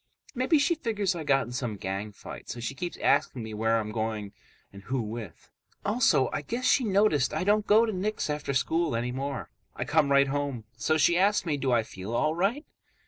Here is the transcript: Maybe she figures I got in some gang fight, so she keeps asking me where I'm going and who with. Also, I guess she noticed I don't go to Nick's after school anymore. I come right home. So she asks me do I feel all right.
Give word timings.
Maybe 0.33 0.57
she 0.57 0.73
figures 0.73 1.13
I 1.13 1.23
got 1.23 1.45
in 1.45 1.51
some 1.51 1.75
gang 1.77 2.11
fight, 2.11 2.49
so 2.49 2.59
she 2.59 2.73
keeps 2.73 2.97
asking 2.97 3.43
me 3.43 3.53
where 3.53 3.77
I'm 3.79 3.91
going 3.91 4.33
and 4.73 4.81
who 4.81 4.99
with. 4.99 5.51
Also, 5.85 6.27
I 6.33 6.41
guess 6.41 6.65
she 6.65 6.83
noticed 6.83 7.35
I 7.35 7.43
don't 7.43 7.67
go 7.67 7.85
to 7.85 7.93
Nick's 7.93 8.27
after 8.27 8.55
school 8.55 8.95
anymore. 8.95 9.51
I 9.75 9.85
come 9.85 10.09
right 10.11 10.29
home. 10.29 10.63
So 10.75 10.97
she 10.97 11.19
asks 11.19 11.45
me 11.45 11.55
do 11.55 11.71
I 11.71 11.83
feel 11.83 12.15
all 12.15 12.33
right. 12.33 12.65